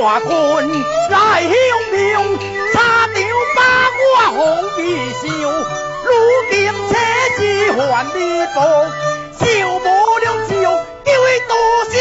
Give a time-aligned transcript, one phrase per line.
[0.00, 0.30] 大困
[1.10, 1.50] 来雄
[1.90, 1.98] 兵，
[2.72, 3.60] 差点把
[4.00, 4.40] 我红
[4.82, 4.82] 衣
[5.12, 5.22] 烧，
[6.06, 6.08] 如
[6.50, 6.56] 今
[6.88, 6.92] 车
[7.36, 7.40] 子
[7.76, 7.82] 还
[8.14, 8.16] 未
[8.56, 8.58] 到，
[9.38, 9.44] 受
[9.78, 10.52] 不了酒，
[11.04, 11.52] 叫伊多
[11.90, 11.94] 事。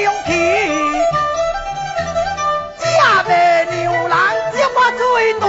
[0.00, 0.32] 牛皮，
[2.78, 4.18] 下边牛郎
[4.50, 5.42] 结花最嫩，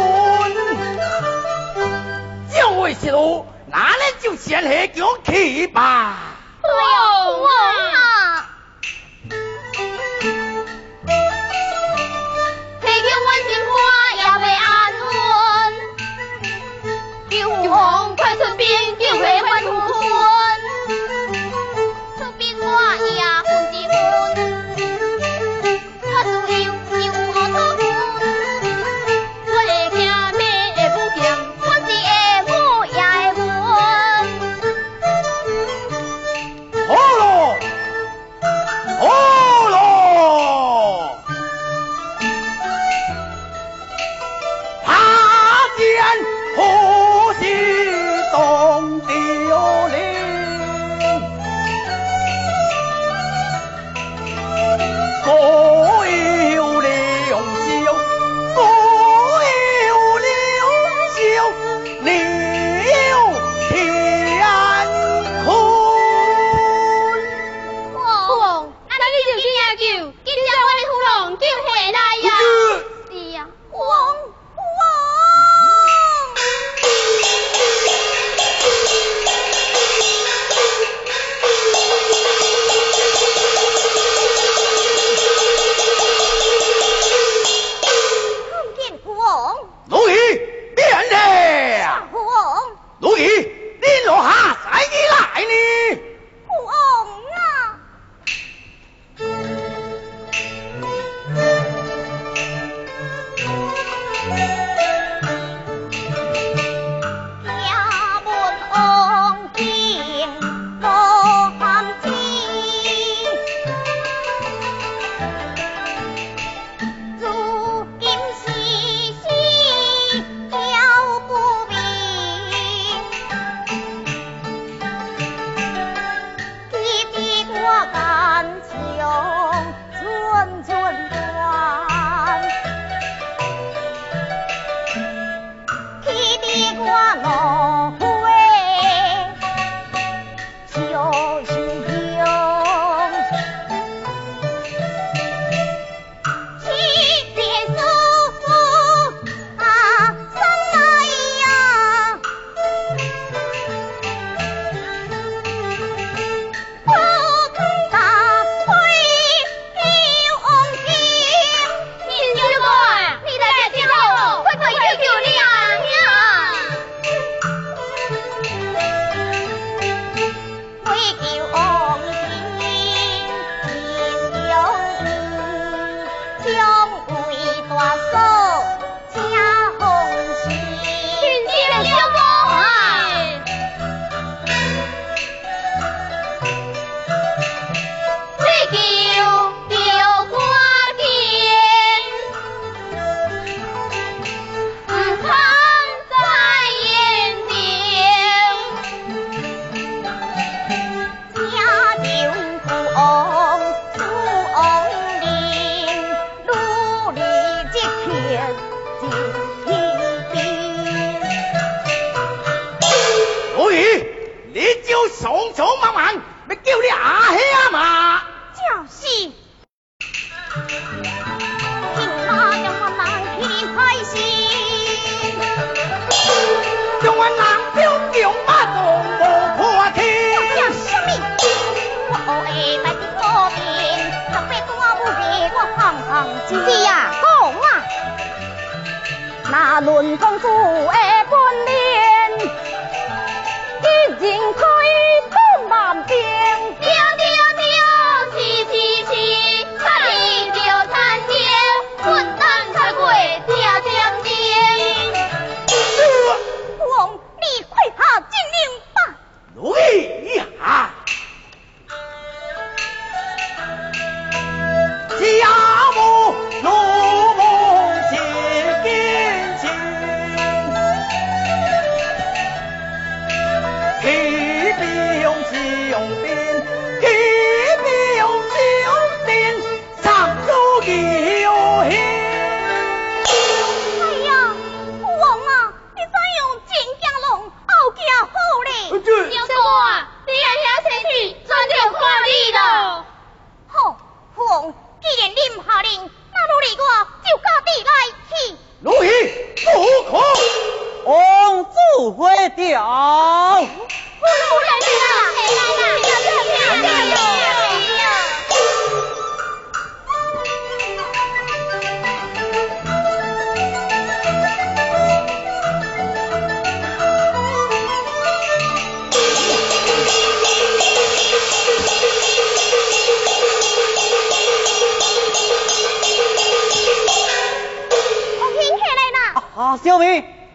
[2.53, 6.17] 就为西路，那里就先来牛去吧。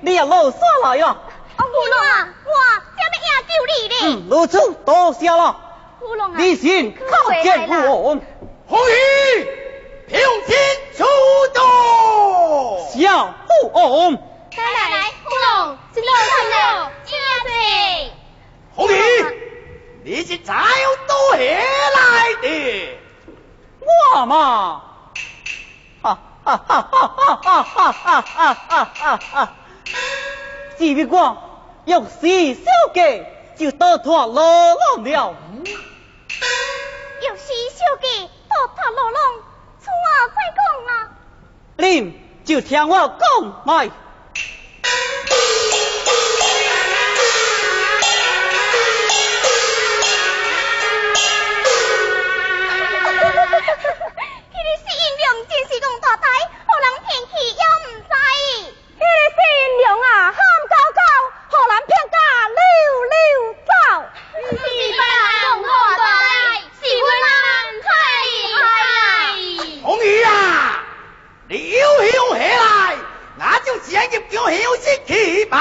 [0.06, 1.98] 你也无啥来葫芦龙，
[2.44, 2.54] 我
[2.94, 3.94] 怎么也救你呢？
[4.04, 5.58] 嗯，老祖多谢了。
[6.00, 7.02] 葫龙啊，你先靠
[7.42, 8.16] 见我。
[8.68, 9.44] 何以
[10.06, 10.56] 票钱
[10.96, 11.04] 出
[11.52, 11.60] 动？
[12.92, 14.12] 小胡龙。
[14.12, 15.26] 来来来，葫
[15.64, 16.20] 龙，今天来
[16.52, 17.50] 到今天的。
[18.76, 18.94] 红鱼？
[20.04, 23.00] 你是咋又多起来的？
[24.14, 24.82] 我嘛，
[26.00, 29.52] 哈哈哈哈哈哈哈哈哈哈哈！
[30.78, 31.36] 只不过
[31.84, 33.26] 有时小姐
[33.56, 34.74] 就得拖落
[35.04, 35.34] 了。
[37.22, 39.18] 有时小姐得拖落了
[39.80, 41.10] 出外再讲啊
[41.78, 42.12] 你
[42.44, 43.84] 就听我讲嘛
[60.00, 60.38] 啊，喊
[60.68, 61.00] 高高，
[61.48, 62.60] 荷兰兵啊溜
[63.12, 63.16] 溜
[63.66, 63.70] 走。
[64.50, 65.68] 四百人，五百
[66.22, 66.30] 人，
[66.74, 67.36] 四百人，
[67.84, 67.88] 嗨
[68.56, 68.64] 嗨。
[69.82, 70.28] 红宇啊，
[71.48, 72.96] 你休息起来，
[73.38, 74.00] 那就是入
[74.30, 75.54] 城休息去嘛。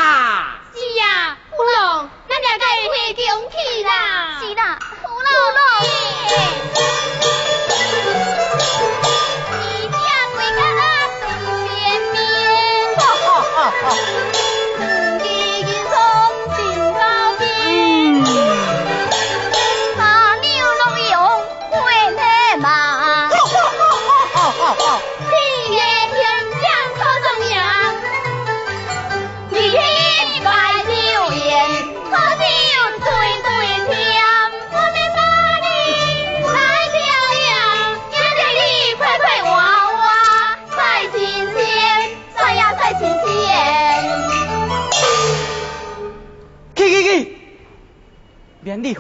[0.74, 3.90] 是呀，胡龙，咱俩该入城去啦。
[4.42, 5.26] 是啦，胡龙。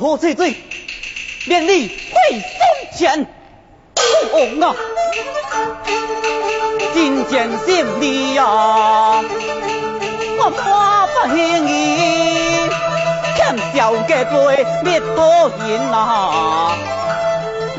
[0.05, 0.55] 何之罪，
[1.47, 3.27] 连你会生前
[3.95, 4.03] 父
[4.61, 4.75] 王啊，
[6.93, 9.23] 真见心里啊，
[10.37, 12.69] 我怕不幸意，
[13.35, 16.77] 欠小家罪，灭多人啊。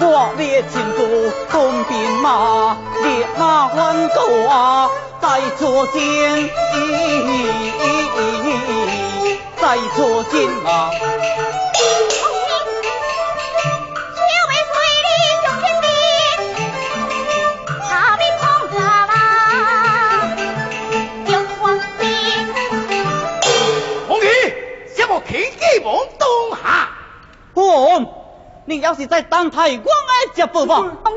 [0.01, 4.91] 我列亲族东兵马，烈马欢歌啊，
[5.23, 6.51] 在做肩，
[9.61, 10.91] 在做肩啊。
[28.65, 31.17] 你要是再当太官爱接步吧，红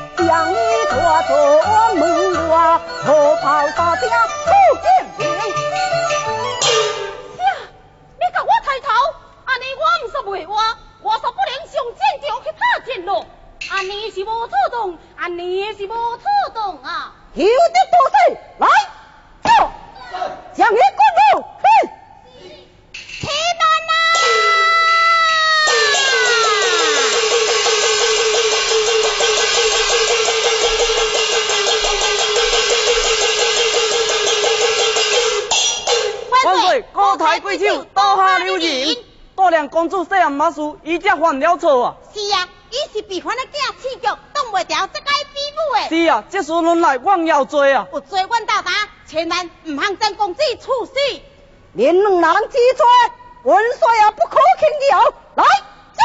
[0.17, 0.55] 让你
[0.89, 2.01] 拖着我门
[2.49, 2.53] 外，
[3.07, 4.49] 我跑到家去
[4.81, 4.85] 见
[5.17, 5.19] 天。
[7.37, 7.43] 呀，
[8.19, 8.87] 你告我抬头，
[9.45, 10.53] 安尼我唔说废话，
[11.01, 13.25] 我说不能上战场去打战咯。
[13.69, 17.13] 安尼是无冲动，安尼是无冲动啊。
[17.33, 17.51] 有的
[17.91, 18.67] 多西来
[19.43, 19.49] 走，
[20.55, 20.81] 让你观
[21.33, 21.41] 摩。
[21.61, 21.65] 嘿，
[36.71, 36.81] 抢。
[39.69, 41.95] 公主这样马术，伊才犯了错啊！
[42.13, 44.19] 是啊，伊是被犯了假刺激，挡
[44.53, 45.59] 袂掉，这该比武
[45.89, 45.91] 的。
[45.95, 47.87] 是啊，这事轮来我要做啊！
[47.91, 48.71] 有做，阮大胆，
[49.07, 50.93] 千万唔通将公主处死。
[51.73, 52.85] 连两人之错，
[53.43, 55.13] 万岁也不可轻饶。
[55.35, 55.43] 来，
[55.93, 56.01] 走，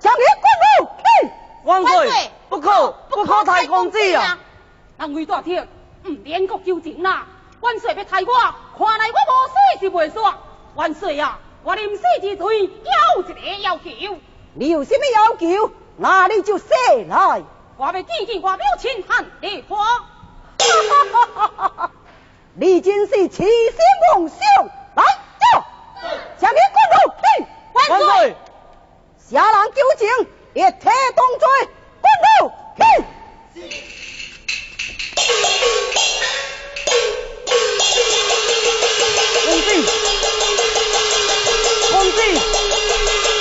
[0.00, 0.44] 将你滚
[0.98, 1.04] 去！
[1.64, 4.38] 万岁，不可，不可抬公主啊！
[4.98, 5.68] 人为大天，
[6.04, 7.26] 唔连国求情啦！
[7.64, 8.26] 万岁别杀我，
[8.76, 10.34] 看来我无死是袂煞。
[10.74, 11.38] 万岁啊！
[11.62, 12.74] 我临死之前有一个
[13.62, 14.18] 要求，
[14.52, 15.70] 你有什么要求？
[15.96, 16.66] 那你就写
[17.08, 17.42] 来。
[17.78, 19.78] 我要见见我表亲汉地婆。
[22.54, 23.46] 你真是痴心
[24.12, 24.38] 妄想！
[24.94, 25.02] 来，
[25.40, 25.44] 走，
[26.38, 27.24] 下面滚路去。
[27.72, 28.36] 万岁！
[29.18, 30.06] 下人究竟
[30.52, 31.48] 也铁动罪，
[32.02, 32.82] 滚路去。
[37.46, 37.54] 公
[39.60, 39.74] 子，
[41.90, 43.33] 公子。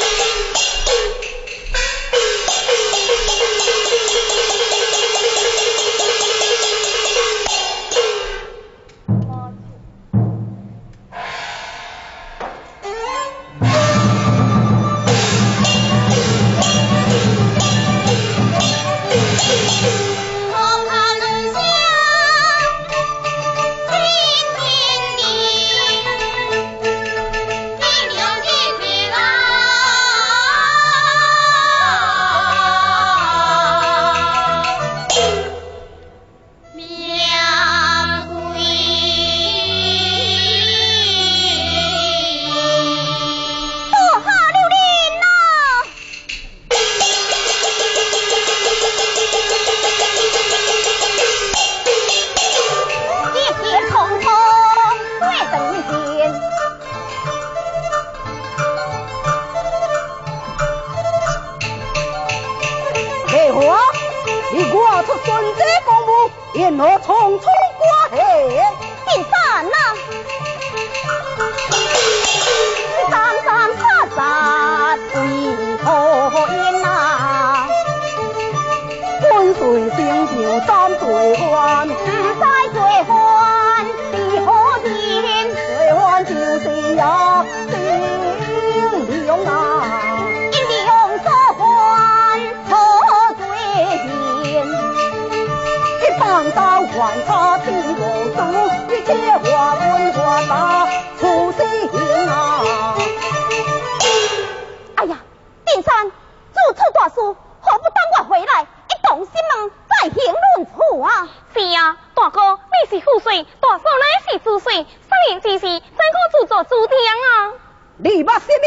[115.59, 117.53] 三年之时，怎可自作主张啊？
[117.97, 118.65] 你捌什么？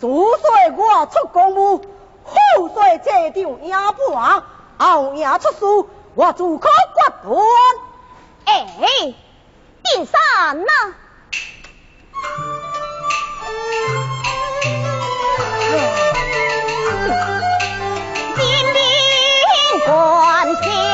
[0.00, 1.78] 主帅我出公务，
[2.24, 3.70] 副帅这场赢
[4.12, 4.42] 盘，
[4.78, 7.34] 后赢出事，我自可决断。
[8.44, 9.14] 哎，
[9.82, 10.72] 丁山呐、
[18.36, 18.78] 金陵
[19.86, 20.93] 关前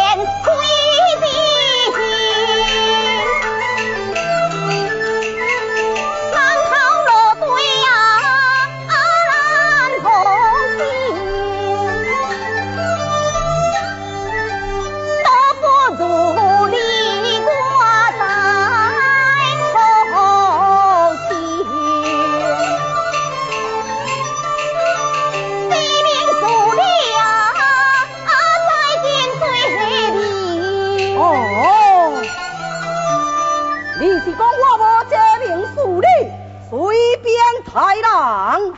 [37.70, 38.74] 便抬人？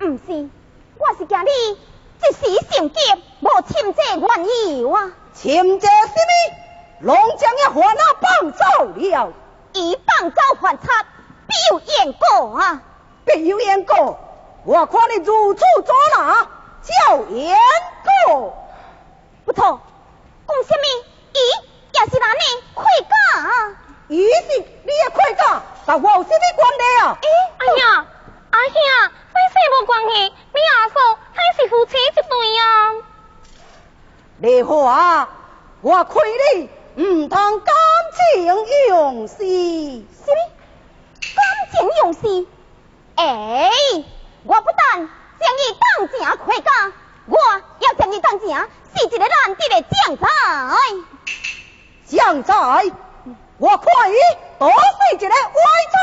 [0.00, 0.48] 唔是，
[0.96, 2.98] 我是惊你一时性急，
[3.40, 5.10] 无亲这愿意啊。
[5.34, 6.56] 请这什么？
[7.00, 9.32] 龙将也还那放走了，
[9.72, 11.04] 一放走还差，
[11.46, 12.82] 必有缘故啊！
[13.24, 14.16] 必有缘故。
[14.64, 16.48] 我看你如此做哪，
[16.82, 17.56] 叫缘
[18.26, 18.52] 故。
[19.44, 19.80] 不错，
[20.46, 20.84] 讲什么？
[21.32, 21.38] 伊
[21.92, 22.40] 也是咱的
[22.74, 23.76] 亏家啊！
[24.08, 27.18] 伊是你的亏家，但我有什么关系啊？
[27.58, 28.06] 哎呀，
[28.50, 28.74] 阿兄，
[29.34, 30.94] 这些无关系，你阿嫂
[31.34, 32.62] 乃是夫妻一对啊、
[34.38, 35.28] 丽华，
[35.82, 36.22] 我亏
[36.54, 37.74] 你唔通感
[38.32, 39.36] 情用事。
[39.36, 40.40] 什么？
[41.34, 41.38] 感
[41.72, 42.46] 情用事？
[43.16, 43.70] 哎，
[44.44, 45.08] 我不但将
[45.58, 46.92] 伊当成亏家，
[47.26, 47.36] 我
[47.80, 50.26] 要将伊当成是一个难得的将才。
[52.06, 52.92] 将才，
[53.58, 54.16] 我看伊
[54.58, 55.34] 多是一个歪
[55.92, 55.98] 才。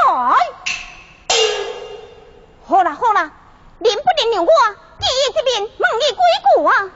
[2.67, 3.31] 好啦好啦，
[3.77, 4.51] 能不能让我
[4.99, 6.89] 见伊一面，问伊几句啊？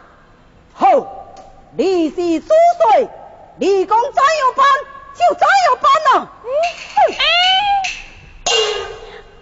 [0.74, 0.86] 好，
[1.78, 3.08] 你是主帅，
[3.58, 4.66] 你讲怎样办
[5.14, 6.32] 就怎样办啊！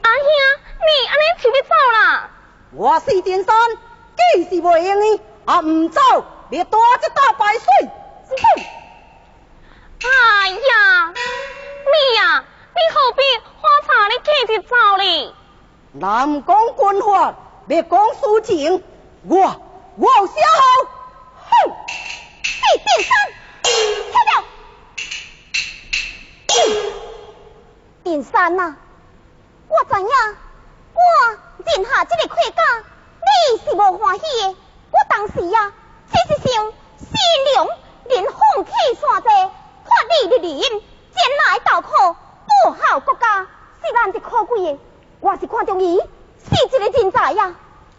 [0.02, 0.28] 阿兄，
[0.84, 2.30] 你安尼就要走啦？
[2.74, 3.56] 我是丁山，
[4.18, 6.02] 既是袂用的，啊唔走，
[6.50, 7.90] 别大一大白水。
[10.04, 12.44] 哎呀，你呀、
[12.76, 13.22] 你何必
[13.62, 15.34] 花茶你客就走哩？
[16.00, 17.34] 南讲军法，
[17.68, 18.84] 别讲私情，
[19.28, 20.62] 我我有消耗。
[21.50, 21.50] 哼！
[22.44, 23.10] 李定山，
[23.64, 23.72] 听
[24.28, 24.30] 着，
[28.04, 28.76] 定山呐，
[29.70, 30.08] 我知影，
[30.94, 31.00] 我
[31.66, 32.62] 认下这个盔甲，
[33.26, 34.56] 你是无欢喜的。
[34.92, 35.74] 我当时呀，
[36.12, 36.74] 只是想善
[37.56, 37.68] 良，
[38.06, 39.50] 连放弃山寨，
[39.84, 40.78] 看你的利益，前
[41.48, 43.48] 来倒苦，报效国家，
[43.82, 44.80] 是咱的可贵的。
[45.20, 46.04] 我是看中伊是
[46.66, 47.56] 一个人才呀。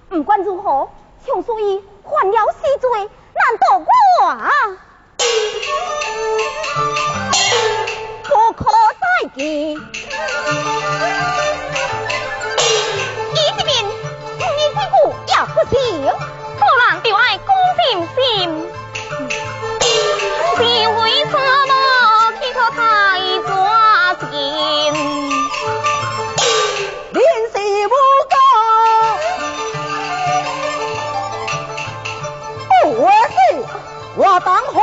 [0.09, 0.89] 不管如何，
[1.27, 2.91] 上属伊犯了死罪，
[3.35, 4.51] 难道我啊
[8.23, 8.65] 不可
[9.01, 9.45] 再见？
[9.45, 9.79] 伊
[13.59, 13.75] 这边
[14.39, 15.77] 从你这句也不行，
[16.57, 17.81] 做人就爱讲真
[18.15, 18.17] 心，
[20.57, 21.73] 是为什么
[22.41, 22.79] 去可太
[23.47, 23.51] 抓
[24.31, 25.28] 紧？
[34.41, 34.78] 当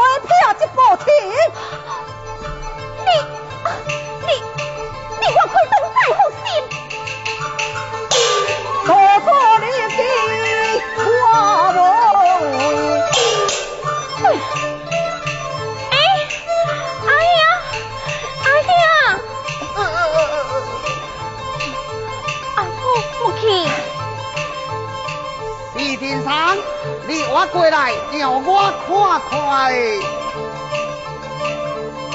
[27.36, 29.76] 我过来，让我看看。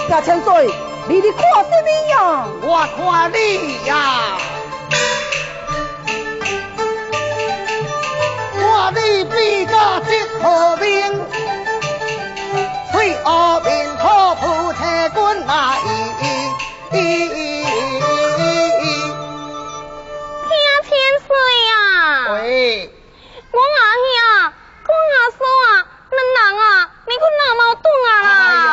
[0.08, 0.66] 贾千岁，
[1.08, 2.46] 你的看什么呀？
[2.62, 3.92] 我看你呀，
[8.54, 9.76] 看你比个
[10.08, 10.10] 即
[10.42, 10.88] 何命，
[12.90, 15.52] 翠河面可普天君来。
[16.90, 16.96] 听
[20.88, 20.90] 千
[21.28, 21.28] 岁
[21.76, 21.76] 啊！
[22.32, 22.90] 喂，
[23.52, 24.08] 我阿兄，
[24.88, 25.70] 我阿嫂啊，
[26.10, 26.64] 两人啊，
[27.06, 28.66] 你去闹矛盾啊啦！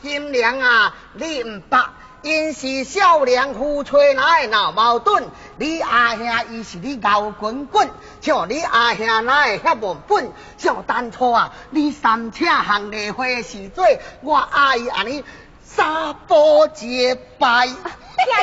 [0.11, 1.85] 新娘啊，你唔捌，
[2.21, 5.23] 因是少年夫妻哪会闹矛盾？
[5.55, 10.33] 你阿兄伊是你牛滚滚，像你阿兄哪会遐无本？
[10.57, 13.85] 像当初啊，你三请行礼花时阵，
[14.21, 15.23] 我阿姨安尼
[15.63, 17.67] 三步结拜。
[17.67, 17.77] 听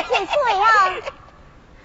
[0.07, 0.95] 千岁啊，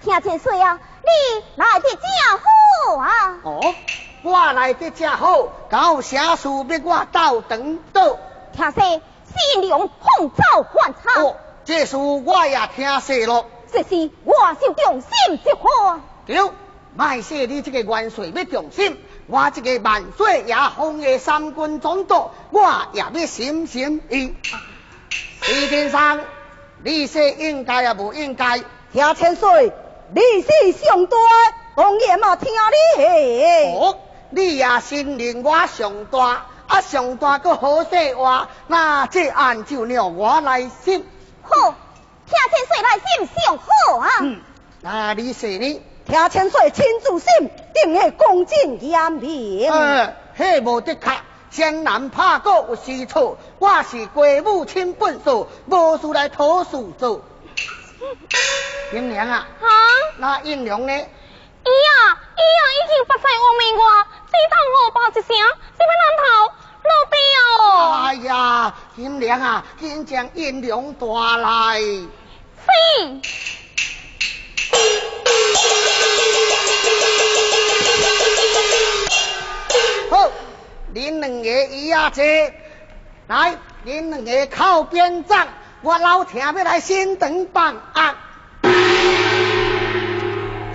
[0.01, 2.01] 听千岁啊，你来得正
[2.39, 3.37] 好啊！
[3.43, 3.75] 哦，
[4.23, 8.17] 我来得正好，搞啥事要我斗长倒？
[8.51, 9.01] 听说
[9.53, 13.45] 善良奉走还差，哦，这事我也听说了。
[13.71, 15.99] 这是我受重心之祸。
[16.25, 16.39] 对，
[16.95, 24.33] 卖说你这个元帅要重心，我这个万岁爷封的三军总督，我也要心心意。
[25.47, 26.21] 李先生，
[26.83, 28.59] 你说应该也无应该？
[28.93, 29.73] 听千岁，
[30.13, 31.17] 你是上大，
[31.75, 32.49] 王爷嘛听
[32.97, 33.77] 你的。
[33.77, 33.97] 哦，
[34.29, 36.45] 你也信任我上大，
[36.75, 41.05] 啊上大个好说话，那这案就让我来审。
[41.41, 41.73] 好，
[42.25, 44.09] 听千岁来审上好啊！
[44.21, 44.41] 嗯，
[44.81, 45.81] 那你说呢？
[46.05, 49.71] 听千岁亲自审，定会公正严明。
[49.71, 51.11] 呃，迄无的确，
[51.49, 55.29] 先南拍鼓有失错，我是国母亲本事，
[55.67, 57.21] 无事来讨事做。
[58.91, 59.67] 新娘啊，哈，
[60.17, 60.91] 那应娘呢？
[60.93, 63.81] 伊啊，伊啊已經發誓我命我，
[64.27, 65.23] 只通我报一聲，
[65.77, 66.53] 這邊人頭
[66.85, 67.47] 老弟哦。
[68.05, 71.05] 哎呀，新娘啊，紧将应良带
[71.37, 71.79] 来。
[71.79, 72.67] 是。
[80.09, 80.29] 好，
[80.93, 82.53] 恁两个伊啊这，
[83.27, 85.47] 来，恁两个靠边站，
[85.81, 88.15] 我老听要来先等办案。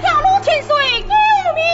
[0.00, 1.08] 跳路千岁救
[1.54, 1.64] 命！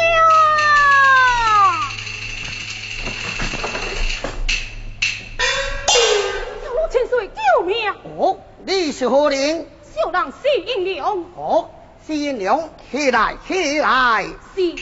[6.97, 7.77] 千岁救命！
[8.19, 9.67] 哦，你是何人？
[9.95, 11.69] 小人是英良，哦，
[12.07, 14.25] 是应良，起来，起来。
[14.55, 14.75] 是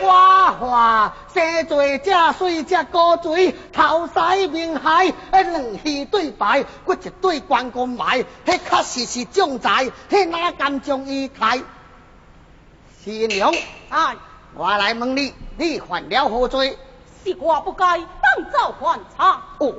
[0.00, 11.60] 我话生罪这水这高水，头西面海，迄两鱼对白，骨一对关公埋，迄确实是将才，迄哪敢将伊开？
[13.04, 13.52] 新娘，
[13.90, 14.16] 哎，
[14.54, 16.78] 我来问你，你犯了何罪？
[17.24, 17.98] 是我不该
[18.36, 19.42] 当造还差。
[19.58, 19.74] 哦，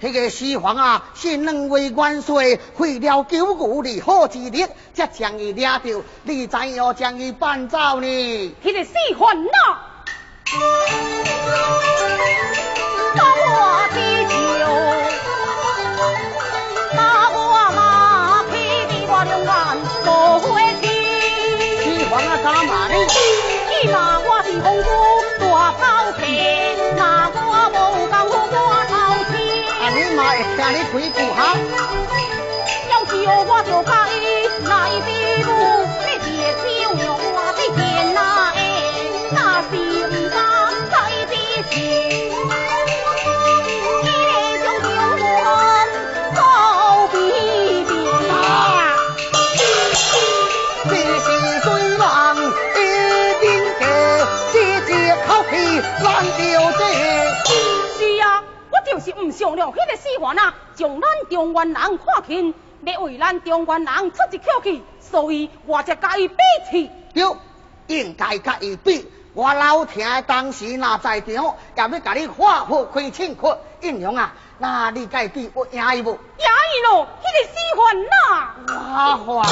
[0.00, 5.84] 那、个西皇啊，是两位元帅费了救吾你好之力，才将伊抓到，
[6.24, 8.54] 你怎样将伊办走呢？
[8.64, 9.50] 迄个死汉呐！
[13.16, 13.96] 把我的
[14.28, 14.34] 酒，
[16.96, 17.36] 把我
[17.74, 18.52] 马匹
[18.88, 19.24] 的我啊，
[22.42, 22.94] 干嘛呢？
[23.70, 24.66] 你拿我的红
[30.22, 31.38] 珠请你开句哈。
[32.90, 33.90] 要是我就该
[34.68, 34.72] 来
[35.04, 35.08] 比
[35.42, 35.48] 路，
[36.00, 37.02] 你别笑容
[37.34, 37.78] 我的天
[38.14, 38.18] 哪
[38.54, 38.58] 哎，
[39.32, 39.70] 那是
[40.06, 40.38] 唔敢
[40.90, 40.94] 再
[41.28, 41.32] 比
[41.70, 41.72] 前。
[44.04, 44.06] 一
[44.62, 44.84] 将酒
[45.44, 45.44] 碗
[46.36, 46.38] 高
[47.08, 47.14] 比
[47.84, 47.90] 比
[48.30, 48.32] 啊！
[50.88, 51.26] 这是
[51.60, 51.66] 水
[51.98, 52.00] 浪
[52.36, 52.78] 一
[53.40, 53.44] 定
[53.80, 53.82] 给，
[54.52, 54.54] 姐
[54.86, 54.90] 姐
[55.26, 55.52] 口气
[56.00, 56.06] 乱
[56.38, 56.40] 叫
[56.78, 57.21] 这。
[58.84, 66.36] 就是唔想让迄个死环啊，将咱中原人看轻，要为咱中原人出一口气，所以我才甲伊比
[66.70, 66.90] 气。
[67.14, 67.24] 对，
[67.86, 69.08] 应该甲伊比。
[69.34, 76.10] 我老听当时那在场，也要甲你化好开请客，印容啊，那你甲伊比有赢伊无？
[76.12, 78.12] 赢伊咯，迄个死环呐！
[78.68, 79.42] 我话，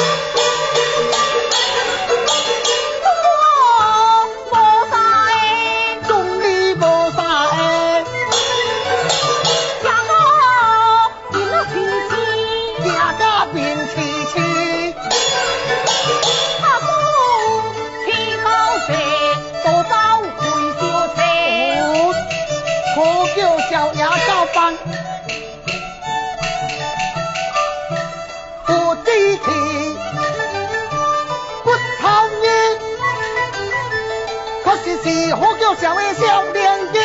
[35.03, 37.01] 可是是好叫小爷少年家。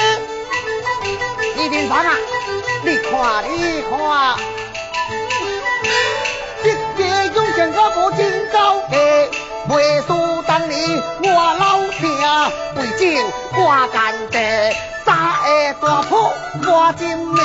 [1.56, 2.14] 李连长啊，
[2.84, 4.38] 你看你看，
[6.62, 7.04] 这个
[7.34, 8.98] 用钱我无真高价，
[9.70, 10.10] 袂输
[10.46, 10.76] 当年
[11.24, 12.06] 我老爹，
[12.76, 14.36] 为情我干地，
[15.06, 16.12] 三个大铺
[16.70, 17.42] 我真美。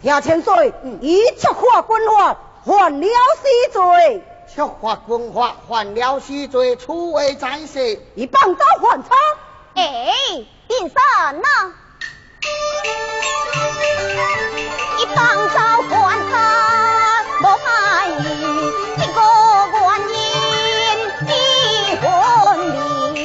[0.00, 4.22] 听千岁，以策划军法，犯了死罪，
[4.54, 8.00] 策划军法，犯了死罪，处为宰事。
[8.14, 9.08] 以棒刀换叉。
[9.74, 9.84] 哎，
[10.66, 10.94] 变身
[11.40, 11.72] 呐！
[14.98, 15.58] 一棒招
[15.88, 16.34] 还他，
[17.40, 18.20] 无爱意，
[18.96, 19.20] 一个
[19.74, 19.80] 原
[20.14, 20.16] 因
[21.28, 21.30] 一
[22.00, 22.04] 婚
[23.14, 23.16] 恋。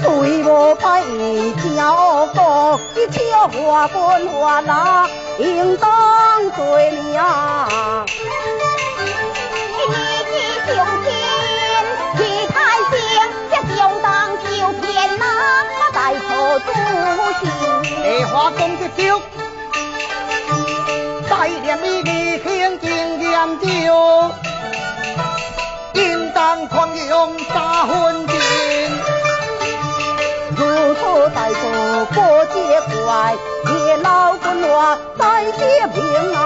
[0.00, 0.06] 虽
[0.44, 0.82] 无拜
[1.74, 1.76] 交
[2.34, 2.38] 国，
[2.94, 3.96] 一策划军
[4.30, 5.08] 法啦，
[5.38, 5.88] 应当
[6.52, 7.20] 罪名。
[16.10, 17.92] 我带错主心。
[18.02, 18.98] 梨花讲得对，
[21.28, 22.10] 再念伊义
[22.42, 22.48] 行
[22.80, 22.88] 经
[23.20, 23.28] 验
[23.60, 23.66] 酒，
[25.94, 28.34] 应当狂用三分情。
[30.56, 30.60] 如
[30.94, 31.00] 此
[31.34, 31.62] 大做
[32.14, 32.16] 过
[32.46, 32.56] 节
[33.04, 35.98] 怪，夜老君话再接平
[36.34, 36.40] 啊！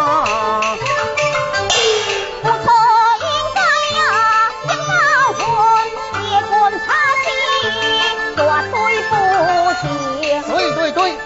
[10.95, 11.17] 对，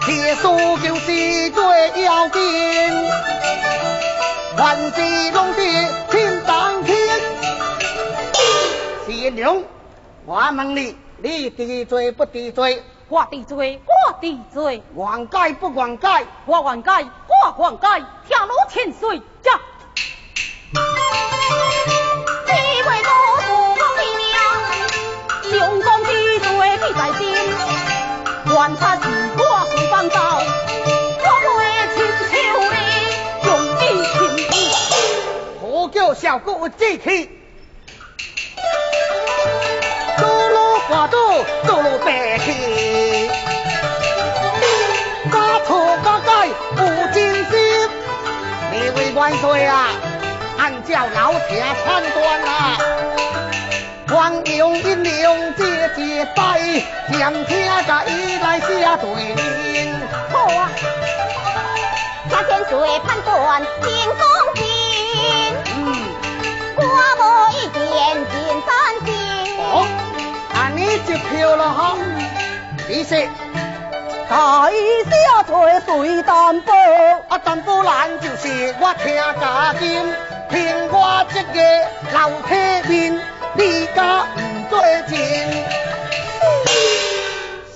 [0.00, 2.40] 铁树就是最要紧，
[4.56, 6.96] 万事拢得天当天。
[9.06, 9.62] 是良，
[10.26, 12.82] 我问你，你治罪不治罪？
[13.08, 16.26] 我治罪，我治罪，愿改不愿改？
[16.46, 19.60] 我愿改，我愿改，天路千岁，呀！
[22.46, 23.10] 你为我
[23.46, 24.04] 不公平
[25.58, 27.20] 上当之罪必在心，
[28.58, 30.42] 还他自我是放刀，
[31.20, 31.62] 我会
[31.94, 32.34] 亲手
[32.72, 32.74] 里
[33.44, 34.18] 用意情
[34.50, 34.50] 义。
[35.62, 37.30] 何叫小哥有志气？
[40.18, 40.56] 走路
[40.88, 41.16] 挂倒，
[41.68, 43.30] 走路白气。
[45.30, 46.82] 家错家改有
[47.14, 47.88] 真心，
[48.72, 49.86] 你为万岁啊！
[50.58, 52.76] 按照老铁判断啊，
[54.08, 56.58] 黄用阴用这节带，
[57.12, 58.66] 将听甲伊来写
[59.02, 60.00] 对联。
[60.30, 60.70] 好啊，
[62.30, 64.20] 他千岁判断真公
[64.54, 64.64] 平，
[65.76, 65.78] 嗯，
[66.76, 66.82] 我
[67.18, 67.80] 无意见
[68.30, 68.32] 真
[68.66, 68.68] 赞
[69.04, 69.08] 成。
[69.58, 69.86] 哦，
[70.54, 71.96] 啊你就飘了哈，
[72.88, 73.18] 你说。
[74.28, 75.52] 大下罪
[75.86, 76.74] 随担保，
[77.28, 80.14] 啊，淡薄咱就是我听家金，
[80.50, 81.58] 凭我这个
[82.12, 82.54] 老体
[82.88, 83.20] 面，
[83.58, 85.18] 你家唔做情。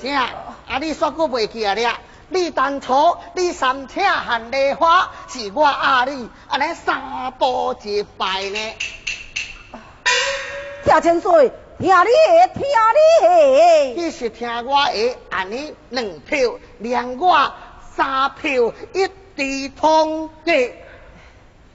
[0.00, 0.30] 啥？
[0.68, 1.98] 啊，你煞搁袂记啊了？
[2.28, 8.74] 你当初你三请韩丽花，是我阿你安尼三步一拜呢。
[10.84, 14.02] 听千岁，听你的，听你的。
[14.04, 17.52] 你是听我的，安尼两票，连我
[17.96, 20.54] 三票，一致通过。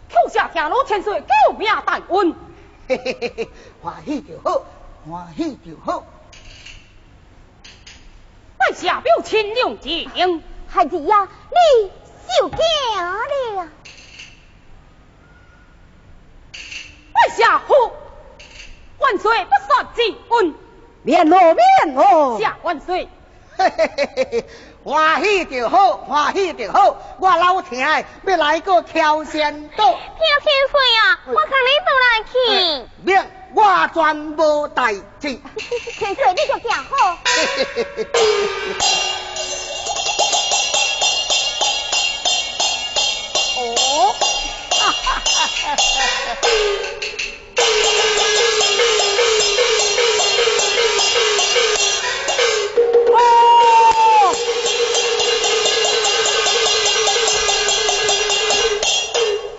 [0.09, 2.33] 扣下天路千岁，救命大恩。
[2.89, 3.49] 嘿嘿嘿嘿，
[3.81, 4.65] 欢喜就好，
[5.07, 6.03] 欢喜就好。
[8.57, 10.41] 拜下表亲娘情。
[10.67, 11.91] 孩子呀，你
[12.27, 12.57] 受惊
[13.55, 13.67] 了。
[17.13, 17.73] 在下呼
[18.99, 20.53] 万岁不杀之恩，
[21.03, 22.37] 免哦免哦。
[22.39, 23.07] 下万岁。
[23.57, 24.45] 嘿嘿嘿嘿嘿，
[24.83, 26.97] 欢喜就好，欢喜就好。
[27.19, 32.35] 我老听的要来个挑仙啊，我看你倒来去。
[33.03, 35.39] 免，我全无代志。
[35.97, 37.17] 千岁，你就行好。
[43.59, 43.61] 哦，
[44.71, 46.37] 哈哈哈哈哈！
[53.09, 53.15] 哦，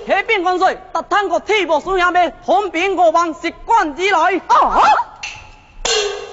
[0.08, 4.40] 启禀元帅，达探个铁幕孙兄妹，红兵五万，习惯以来。
[4.46, 4.80] 啊！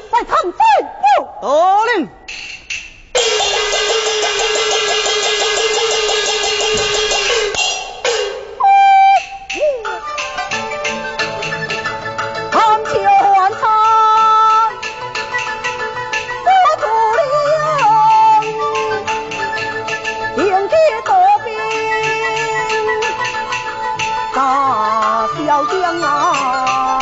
[0.09, 0.53] 在参军
[1.01, 1.45] 不？
[1.45, 2.09] 得令。
[24.35, 26.94] 大小将啊，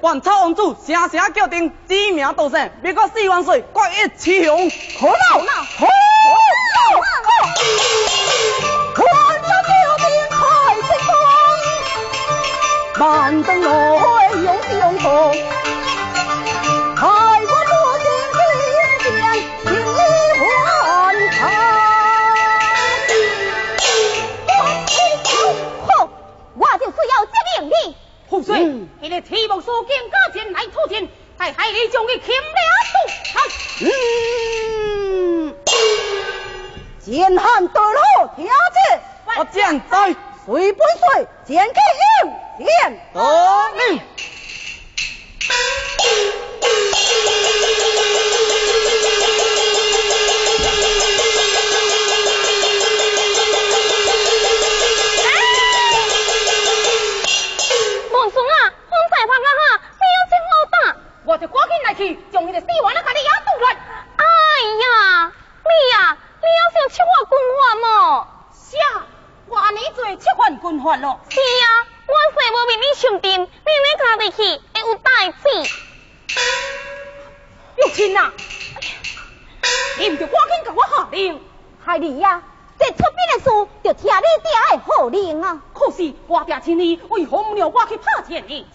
[0.00, 4.70] 万草王子声声叫定，指名道姓，别个四万岁，国一雌雄。
[4.98, 5.12] 可闹
[5.42, 5.88] 闹，可闹
[7.00, 7.02] 闹，
[8.96, 9.06] 万
[9.42, 10.38] 山标兵开
[10.86, 11.08] 青风，
[12.98, 13.68] 万灯笼
[13.98, 14.04] 会
[14.42, 15.59] 勇雄风，开
[29.10, 32.60] 的铁木书见家前来出阵，在海里将伊擒了
[33.80, 33.86] 毒
[35.42, 35.54] 嗯，
[37.00, 37.98] 剑汉得路，
[38.36, 38.52] 听旨，
[39.36, 40.14] 我现在
[40.46, 41.80] 随本帅剑给
[42.60, 43.10] 应剑。
[43.12, 43.20] 得
[43.74, 44.00] 令。
[58.12, 58.72] 文顺啊，
[59.26, 60.96] 风在拍啊哈，你要真好打。
[61.24, 63.76] 我就赶紧来去，将伊的死完了，甲你压倒来。
[64.16, 64.24] 哎
[64.80, 68.26] 呀，你呀、你要想吃我军法么？
[68.52, 68.78] 下，
[69.46, 71.20] 我安尼做七番军法咯。
[71.28, 74.42] 是啊，我虽无命你上阵，你你家己去
[74.74, 75.44] 会有代志。
[77.76, 78.32] 玉清啊，
[79.98, 81.40] 你唔就赶紧给我下令。
[81.84, 82.42] 害你呀，
[82.78, 83.04] 这出兵
[83.34, 85.60] 的事就听你爹的号令啊。
[85.74, 88.66] 可是我爹亲你为何唔让我去拍战呢？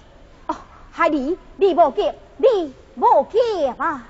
[0.96, 4.08] 哦，孩儿，你无急，你无急啊。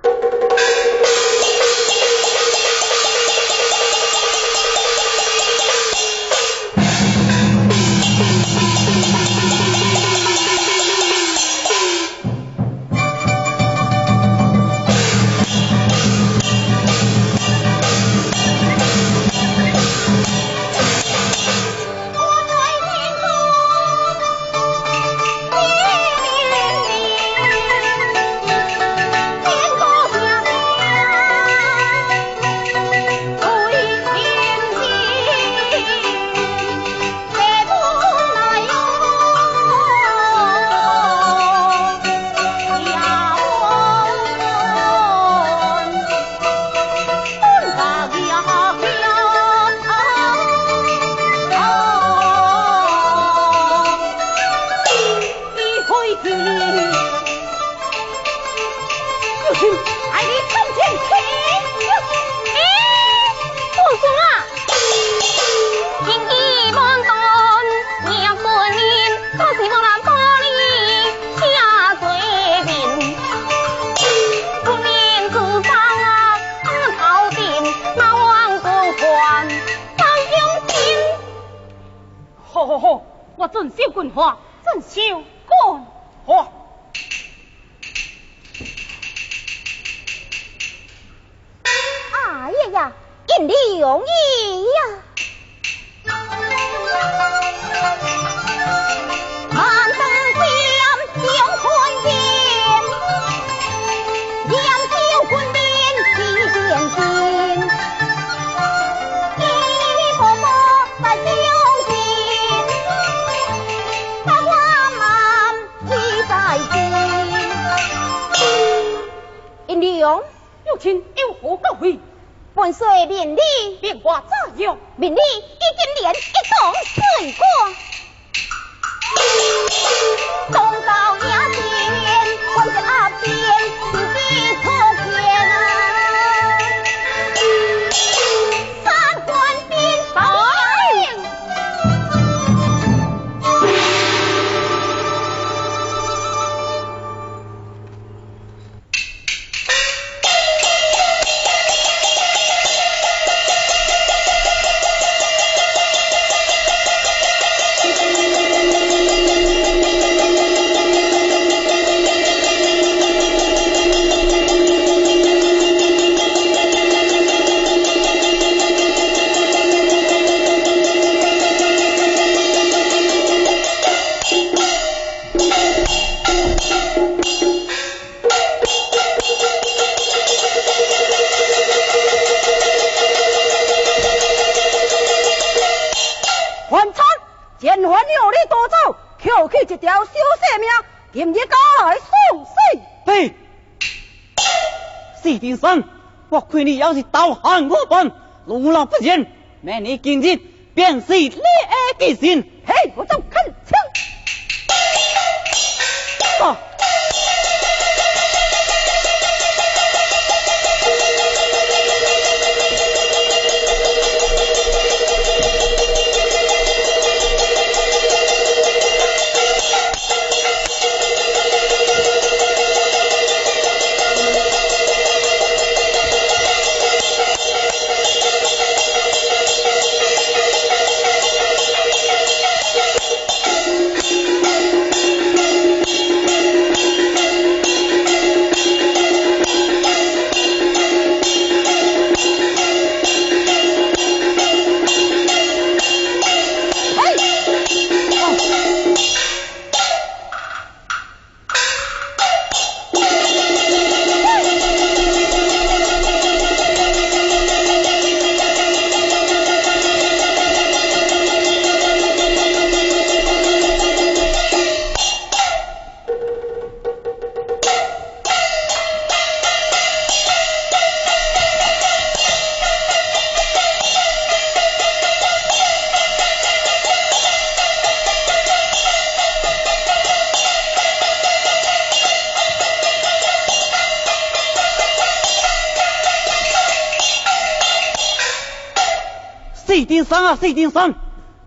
[198.86, 199.26] 不行，
[199.62, 200.40] 明你今日
[200.74, 202.44] 便是恋爱季节。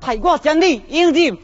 [0.08, 1.36] 海阔将地英俊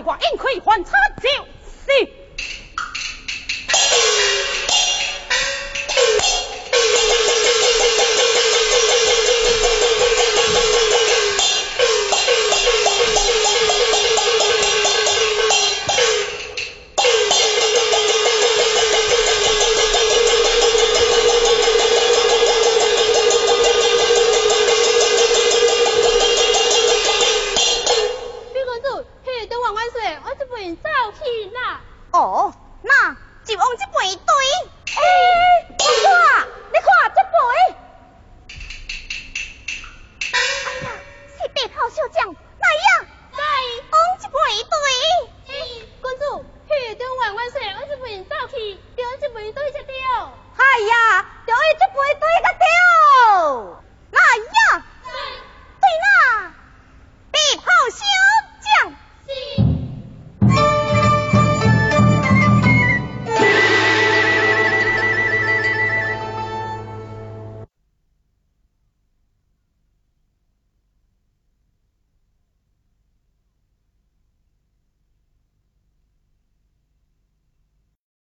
[0.00, 1.46] 有太华应可以还插就